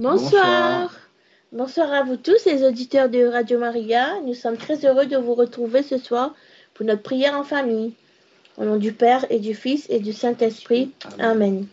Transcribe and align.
Bonsoir. 0.00 0.90
Bonsoir 1.52 1.92
à 1.92 2.02
vous 2.02 2.16
tous, 2.16 2.46
les 2.46 2.64
auditeurs 2.64 3.10
de 3.10 3.22
Radio 3.26 3.58
Maria. 3.58 4.18
Nous 4.24 4.32
sommes 4.32 4.56
très 4.56 4.86
heureux 4.86 5.04
de 5.04 5.18
vous 5.18 5.34
retrouver 5.34 5.82
ce 5.82 5.98
soir 5.98 6.34
pour 6.72 6.86
notre 6.86 7.02
prière 7.02 7.38
en 7.38 7.44
famille. 7.44 7.92
Au 8.56 8.64
nom 8.64 8.78
du 8.78 8.94
Père 8.94 9.26
et 9.28 9.38
du 9.38 9.52
Fils 9.54 9.86
et 9.90 9.98
du 9.98 10.14
Saint-Esprit. 10.14 10.90
Amen. 11.18 11.66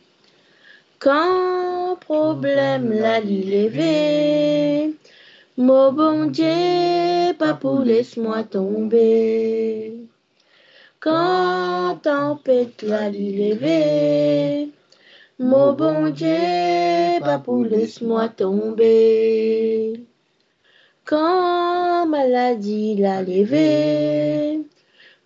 Quand 0.99 1.95
problème 2.01 2.91
la 2.91 3.21
levé, 3.21 4.93
mon 5.55 5.93
bon 5.93 6.25
Dieu, 6.25 7.33
papou, 7.39 7.81
laisse-moi 7.81 8.43
tomber. 8.43 9.93
Quand 10.99 11.97
tempête 12.03 12.81
la 12.81 13.09
levé, 13.09 14.67
mon 15.39 15.73
bon 15.73 16.09
Dieu, 16.09 17.19
papou, 17.21 17.63
laisse-moi 17.63 18.29
tomber. 18.29 20.05
Quand 21.05 22.07
maladie 22.07 22.95
l'a 22.95 23.21
levé, 23.21 24.65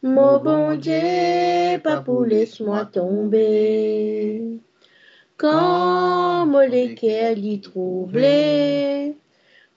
mon 0.03 0.39
bon 0.39 0.75
Dieu, 0.75 1.79
papou, 1.81 2.25
laisse-moi 2.25 2.85
tomber. 2.85 4.59
Quand 5.37 6.45
molécule 6.45 7.45
y 7.45 7.61
troublé, 7.61 9.15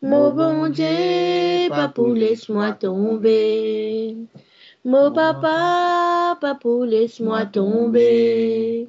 mon 0.02 0.30
bon 0.32 0.68
Dieu, 0.68 1.68
papou, 1.68 2.12
laisse-moi 2.12 2.72
tomber. 2.72 4.16
Mon 4.84 5.12
papa, 5.12 6.36
papou, 6.40 6.84
laisse-moi 6.84 7.46
tomber. 7.46 8.88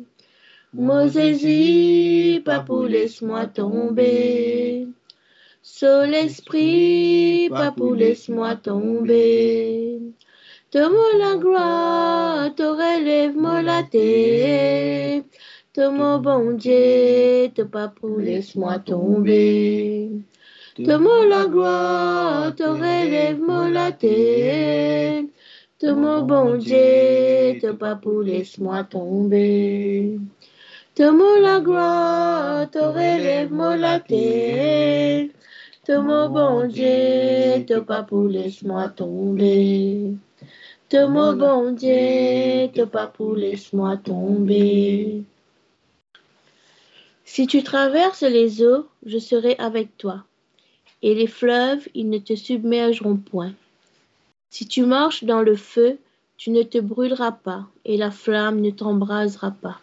Mon 0.78 1.08
Jésus, 1.08 2.42
papou, 2.44 2.84
laisse-moi 2.84 3.46
tomber. 3.48 4.88
Sur 5.62 6.02
l'esprit, 6.02 7.50
papou, 7.50 7.94
laisse-moi 7.94 8.58
tomber. 8.58 10.02
Te 10.72 10.80
la 11.17 11.38
gloire, 11.38 12.54
te 12.56 12.64
relève-moi 12.64 13.62
la 13.62 13.84
tête. 13.84 15.26
Te 15.72 15.88
mon 15.88 16.20
bon 16.20 16.52
Dieu, 16.58 17.50
te 17.56 17.62
papou, 17.62 18.20
laisse-moi 18.20 18.80
tomber. 18.80 20.12
Te 20.76 20.92
la 21.30 21.45
gloire, 21.45 22.54
te 22.54 22.64
relève-moi 22.64 23.70
la 23.70 23.94
tête. 23.94 25.28
Te 25.80 25.88
mon 25.88 26.23
bon 26.23 26.58
Dieu, 26.58 27.60
te 27.62 27.72
papou, 27.72 28.22
laisse-moi 28.22 28.84
tomber. 28.84 30.20
Te 30.96 31.04
la 31.04 31.60
gloire, 31.60 32.72
te 32.72 32.80
relève-moi 32.80 33.76
la 33.76 34.00
tête. 34.00 35.36
Te 35.84 35.92
mon 35.92 36.30
bon 36.30 36.68
Dieu, 36.70 37.66
te 37.66 37.80
papou, 37.80 38.30
laisse-moi 38.30 38.88
tomber. 38.88 40.14
Te 40.88 41.06
mon 41.06 41.34
bon 41.34 41.73
Dieu, 41.73 42.70
te 42.73 42.86
papou, 42.86 43.36
laisse-moi 43.36 43.98
tomber. 43.98 45.26
Si 47.26 47.46
tu 47.46 47.62
traverses 47.62 48.23
les 48.23 48.64
eaux, 48.64 48.88
je 49.06 49.18
serai 49.18 49.58
avec 49.58 49.98
toi. 49.98 50.23
Et 51.02 51.14
les 51.14 51.28
fleuves, 51.28 51.90
ils 51.94 52.10
ne 52.10 52.20
te 52.20 52.38
submergeront 52.38 53.18
point. 53.18 53.52
Si 54.50 54.66
tu 54.66 54.86
marches 54.86 55.26
dans 55.26 55.42
le 55.42 55.58
feu, 55.58 55.98
tu 56.38 56.52
ne 56.52 56.64
te 56.64 56.78
brûleras 56.78 57.34
pas, 57.34 57.66
et 57.84 57.98
la 57.98 58.12
flamme 58.12 58.62
ne 58.62 58.70
t'embrasera 58.70 59.52
pas. 59.52 59.82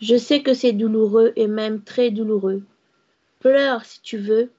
Je 0.00 0.16
sais 0.16 0.42
que 0.42 0.54
c'est 0.54 0.72
douloureux 0.72 1.32
et 1.36 1.46
même 1.46 1.82
très 1.82 2.10
douloureux. 2.10 2.62
Pleure 3.38 3.84
si 3.84 4.00
tu 4.00 4.16
veux, 4.16 4.50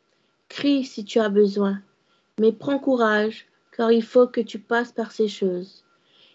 crie 0.49 0.83
si 0.83 1.03
tu 1.03 1.19
as 1.19 1.29
besoin, 1.29 1.81
mais 2.39 2.51
prends 2.51 2.77
courage, 2.77 3.47
car 3.75 3.91
il 3.91 4.03
faut 4.03 4.27
que 4.27 4.41
tu 4.41 4.59
passes 4.59 4.91
par 4.91 5.11
ces 5.11 5.27
choses. 5.27 5.83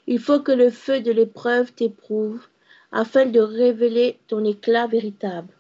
Il 0.09 0.19
faut 0.19 0.41
que 0.41 0.53
le 0.53 0.71
feu 0.71 1.01
de 1.01 1.13
l'épreuve 1.13 1.73
t'éprouve, 1.73 2.47
afin 2.93 3.27
de 3.27 3.41
révéler 3.41 4.19
ton 4.27 4.45
éclat 4.45 4.87
véritable. 4.87 5.53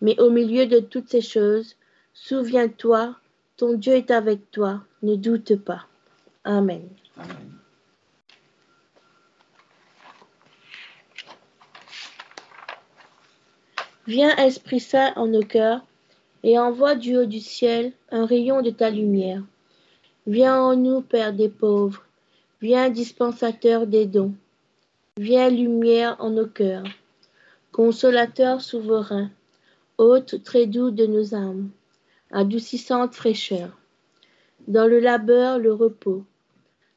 Mais 0.00 0.18
au 0.20 0.30
milieu 0.30 0.66
de 0.66 0.80
toutes 0.80 1.08
ces 1.08 1.20
choses, 1.20 1.76
souviens-toi, 2.12 3.16
ton 3.56 3.74
Dieu 3.74 3.94
est 3.94 4.10
avec 4.10 4.50
toi, 4.50 4.82
ne 5.02 5.16
doute 5.16 5.56
pas. 5.56 5.86
Amen. 6.44 6.88
Viens, 14.06 14.36
Esprit 14.36 14.78
Saint, 14.78 15.12
en 15.16 15.26
nos 15.26 15.42
cœurs, 15.42 15.84
et 16.44 16.58
envoie 16.60 16.94
du 16.94 17.16
haut 17.16 17.24
du 17.24 17.40
ciel 17.40 17.92
un 18.12 18.24
rayon 18.24 18.62
de 18.62 18.70
ta 18.70 18.88
lumière. 18.88 19.42
Viens 20.28 20.60
en 20.60 20.76
nous, 20.76 21.00
Père 21.00 21.32
des 21.32 21.48
pauvres, 21.48 22.04
viens, 22.62 22.88
dispensateur 22.88 23.86
des 23.88 24.06
dons, 24.06 24.34
viens, 25.16 25.50
lumière 25.50 26.16
en 26.20 26.30
nos 26.30 26.46
cœurs, 26.46 26.84
consolateur 27.72 28.60
souverain, 28.60 29.30
hôte 29.98 30.42
très 30.44 30.66
doux 30.66 30.92
de 30.92 31.06
nos 31.06 31.34
âmes, 31.34 31.70
adoucissante 32.30 33.14
fraîcheur. 33.14 33.76
Dans 34.68 34.86
le 34.86 35.00
labeur, 35.00 35.58
le 35.58 35.72
repos, 35.72 36.24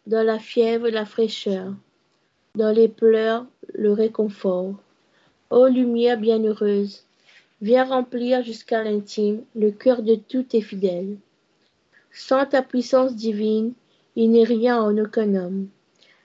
dans 0.05 0.25
la 0.25 0.37
fièvre, 0.37 0.89
la 0.89 1.05
fraîcheur, 1.05 1.73
dans 2.53 2.71
les 2.71 2.87
pleurs, 2.87 3.45
le 3.73 3.93
réconfort. 3.93 4.75
Ô 5.51 5.65
lumière 5.65 6.19
bienheureuse, 6.19 7.05
viens 7.59 7.83
remplir 7.83 8.43
jusqu'à 8.43 8.83
l'intime 8.83 9.43
le 9.55 9.71
cœur 9.71 10.03
de 10.03 10.13
tous 10.13 10.43
tes 10.43 10.61
fidèles. 10.61 11.17
Sans 12.11 12.45
ta 12.45 12.61
puissance 12.61 13.15
divine, 13.15 13.73
il 14.15 14.29
n'est 14.29 14.43
rien 14.43 14.79
en 14.79 14.95
aucun 14.95 15.33
homme, 15.33 15.67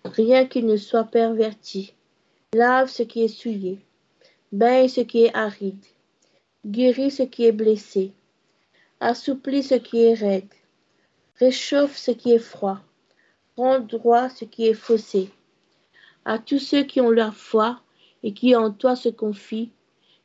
rien 0.05 0.45
qui 0.45 0.63
ne 0.63 0.77
soit 0.77 1.05
perverti. 1.05 1.95
Lave 2.53 2.91
ce 2.91 3.03
qui 3.03 3.23
est 3.23 3.29
souillé, 3.29 3.79
baigne 4.53 4.89
ce 4.89 5.01
qui 5.01 5.25
est 5.25 5.35
aride, 5.35 5.87
guéris 6.67 7.11
ce 7.11 7.23
qui 7.23 7.47
est 7.47 7.53
blessé, 7.53 8.13
assouplis 9.01 9.63
ce 9.63 9.77
qui 9.77 10.03
est 10.03 10.13
raide, 10.13 10.53
réchauffe 11.41 11.97
ce 11.97 12.11
qui 12.11 12.31
est 12.33 12.39
froid, 12.39 12.81
rends 13.57 13.81
droit 13.81 14.29
ce 14.29 14.45
qui 14.45 14.67
est 14.67 14.75
faussé. 14.75 15.31
À 16.27 16.39
tous 16.39 16.59
ceux 16.59 16.83
qui 16.83 17.01
ont 17.01 17.11
leur 17.11 17.35
foi, 17.35 17.81
et 18.25 18.33
qui 18.33 18.57
en 18.57 18.73
toi 18.73 18.97
se 18.97 19.11
confie, 19.11 19.71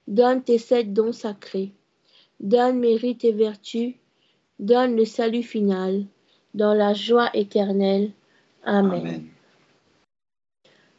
donne 0.08 0.42
tes 0.42 0.58
sept 0.58 0.92
dons 0.94 1.12
sacrés, 1.12 1.74
donne 2.40 2.80
mérite 2.80 3.26
et 3.26 3.34
vertu, 3.34 3.98
donne 4.58 4.96
le 4.96 5.06
salut 5.06 5.44
final, 5.44 6.06
dans 6.56 6.74
la 6.74 6.96
joie 6.96 7.30
éternelle. 7.36 8.10
Amen. 8.64 9.26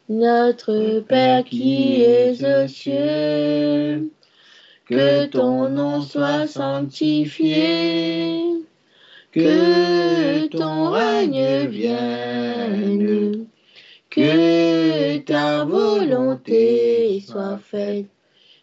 Notre 0.09 1.01
Père 1.01 1.43
qui 1.45 2.03
es 2.03 2.45
aux 2.45 2.69
cieux, 2.69 4.13
que 4.85 5.27
ton 5.27 5.69
nom 5.71 6.03
soit 6.03 6.47
sanctifié, 6.47 8.45
que 9.33 10.47
ton 10.49 10.91
règne 10.91 11.67
vienne 11.67 13.47
que 14.11 14.50
ta 15.25 15.65
volonté 15.65 17.21
soit 17.27 17.59
faite 17.59 18.07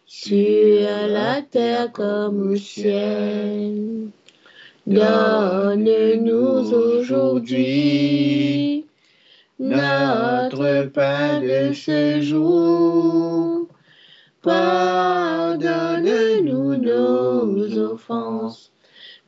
sur 0.06 0.88
la 1.08 1.42
terre 1.42 1.92
comme 1.92 2.52
au 2.52 2.56
ciel. 2.56 4.08
Donne-nous 4.86 6.72
aujourd'hui 6.72 7.98
notre 9.58 10.84
pain 10.86 11.40
de 11.40 11.72
ce 11.74 12.20
jour. 12.20 13.66
Pardonne-nous 14.40 15.56
nos 16.76 17.78
offenses, 17.78 18.72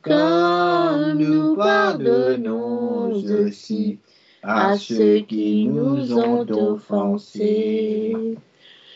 comme 0.02 1.18
nous 1.18 1.56
pardonnons 1.56 3.12
aussi 3.12 3.98
à 4.42 4.78
ceux 4.78 5.20
qui 5.20 5.66
nous 5.66 6.16
ont 6.16 6.46
offensés. 6.50 8.16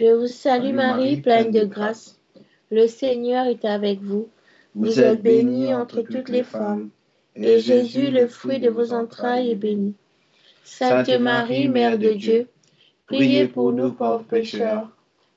Je 0.00 0.18
vous 0.18 0.26
salue 0.26 0.74
Marie, 0.74 1.20
pleine 1.20 1.52
de 1.52 1.64
grâce. 1.64 2.18
Le 2.72 2.88
Seigneur 2.88 3.46
est 3.46 3.64
avec 3.64 4.00
vous. 4.00 4.28
Vous 4.74 4.98
êtes 4.98 5.22
bénie 5.22 5.72
entre 5.72 6.02
toutes 6.02 6.28
les 6.28 6.42
femmes, 6.42 6.90
et 7.36 7.60
Jésus, 7.60 8.10
le 8.10 8.26
fruit 8.26 8.58
de 8.58 8.68
vos 8.68 8.92
entrailles, 8.92 9.52
est 9.52 9.56
béni. 9.56 9.94
Sainte 10.64 11.08
Marie, 11.20 11.68
Mère 11.68 11.98
de 11.98 12.10
Dieu, 12.14 12.48
priez 13.06 13.46
pour 13.46 13.72
nous 13.72 13.92
pauvres 13.92 14.24
pécheurs, 14.24 14.90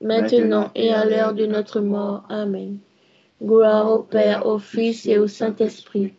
maintenant 0.00 0.70
et 0.74 0.92
à 0.92 1.04
l'heure 1.04 1.34
de 1.34 1.46
notre 1.46 1.80
mort. 1.80 2.24
Amen. 2.28 2.78
Gloire 3.42 3.90
au 3.90 3.98
Père, 4.02 4.46
au 4.46 4.58
Fils 4.58 5.06
et 5.06 5.18
au 5.18 5.26
Saint-Esprit, 5.26 6.12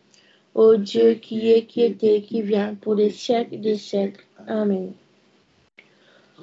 au 0.56 0.76
Dieu 0.76 1.14
qui 1.14 1.52
est, 1.52 1.66
qui 1.66 1.82
était, 1.82 2.22
qui 2.22 2.42
vient, 2.42 2.76
pour 2.82 2.96
les 2.96 3.12
siècles 3.12 3.60
des 3.60 3.78
siècles. 3.78 4.26
Amen. 4.48 4.94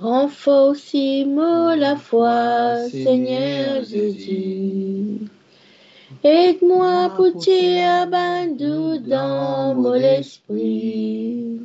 Renforcez-moi 0.00 1.74
la 1.74 1.96
foi, 1.96 2.76
Seigneur 2.88 3.82
Jésus. 3.82 5.28
Aide-moi 6.22 7.12
pour 7.16 7.36
tirer 7.38 8.06
dans 9.06 9.74
mon 9.74 9.94
esprit. 9.94 11.60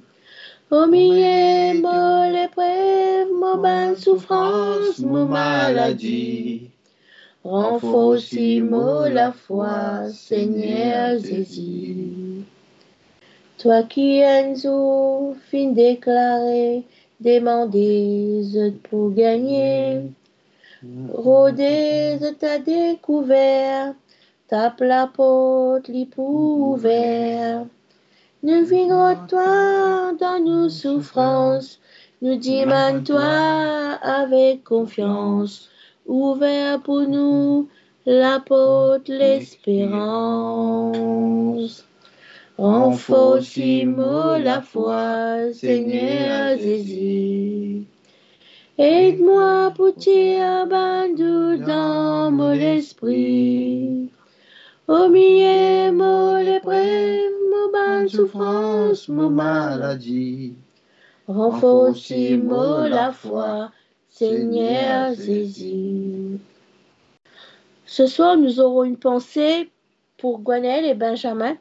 Au 0.72 0.88
milieu 0.88 1.82
de 1.82 2.32
l'épreuve, 2.32 3.28
mon 3.40 3.58
bain 3.58 3.96
souffrance, 3.96 5.00
mon 5.00 5.26
maladie. 5.26 6.70
Renforcez-moi 7.44 9.10
la 9.10 9.32
foi, 9.34 10.10
Seigneur 10.12 11.20
Jésus. 11.20 12.44
Toi 13.58 13.84
qui 13.84 14.20
es 14.20 14.56
fin 15.52 15.72
déclaré, 15.72 16.84
demandez 17.20 18.74
pour 18.90 19.14
gagner. 19.14 20.02
Rôdez 21.14 22.20
ta 22.40 22.60
découverte, 22.60 23.96
tape 24.48 24.82
la 24.82 25.08
porte, 25.08 25.90
pour 26.12 26.30
ouvert. 26.72 27.66
Nous 28.46 28.66
vivons 28.66 29.16
toi 29.30 30.12
dans 30.20 30.44
nos 30.44 30.68
souffrances, 30.68 31.80
nous 32.22 32.36
dimons 32.36 33.02
toi 33.06 33.98
avec 34.02 34.66
confiance. 34.66 35.70
Ouvert 36.06 36.82
pour 36.82 37.04
nous 37.04 37.70
la 38.06 38.42
porte, 38.42 39.08
l'espérance. 39.08 39.86
Renforcez-moi 42.58 44.40
la 44.40 44.62
foi, 44.62 45.54
Seigneur 45.54 46.58
Jésus. 46.60 47.84
Aide-moi 48.78 49.72
pour 49.74 49.96
tirer 49.96 50.66
dans 51.66 52.30
mon 52.30 52.52
esprit. 52.52 54.10
Au 54.90 55.08
milieu, 55.08 55.94
mon 55.94 56.44
l'épreuve, 56.44 57.23
mon 58.04 58.10
ban 58.10 58.10
souffrance, 58.10 59.08
mon 59.08 59.30
maladie. 59.30 60.56
Renforcez-moi 61.28 62.90
la 62.90 63.12
foi, 63.12 63.72
Seigneur 64.10 65.14
Jésus. 65.16 66.40
Ce 67.86 68.08
soir, 68.08 68.38
nous 68.38 68.60
aurons 68.60 68.84
une 68.84 68.98
pensée 68.98 69.70
pour 70.18 70.40
Gwenelle 70.40 70.86
et 70.86 70.96
Benjamin 70.96 71.56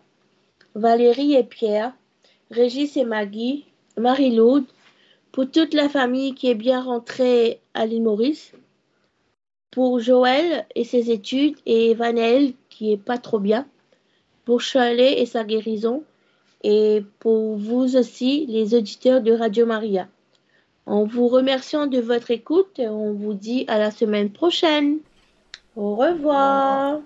Valérie 0.74 1.34
et 1.34 1.44
Pierre, 1.44 1.92
Régis 2.50 2.96
et 2.96 3.04
Maggie, 3.04 3.66
Marie-Laude, 3.98 4.64
pour 5.30 5.50
toute 5.50 5.74
la 5.74 5.88
famille 5.88 6.34
qui 6.34 6.48
est 6.48 6.54
bien 6.54 6.82
rentrée 6.82 7.60
à 7.74 7.86
l'île 7.86 8.02
Maurice, 8.02 8.52
pour 9.70 10.00
Joël 10.00 10.66
et 10.74 10.84
ses 10.84 11.10
études 11.10 11.56
et 11.66 11.94
Vanel 11.94 12.54
qui 12.70 12.92
est 12.92 13.02
pas 13.02 13.18
trop 13.18 13.38
bien, 13.38 13.66
pour 14.44 14.60
Chalet 14.60 15.18
et 15.18 15.26
sa 15.26 15.44
guérison 15.44 16.02
et 16.62 17.04
pour 17.18 17.56
vous 17.56 17.96
aussi 17.96 18.46
les 18.46 18.74
auditeurs 18.74 19.20
de 19.20 19.32
Radio 19.32 19.66
Maria. 19.66 20.08
En 20.86 21.04
vous 21.04 21.28
remerciant 21.28 21.86
de 21.86 22.00
votre 22.00 22.30
écoute, 22.30 22.78
on 22.78 23.12
vous 23.12 23.34
dit 23.34 23.64
à 23.68 23.78
la 23.78 23.90
semaine 23.90 24.30
prochaine. 24.30 24.98
Au 25.76 25.94
revoir. 25.94 27.00